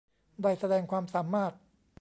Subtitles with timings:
[0.41, 1.51] ได้แสดงความสามารถ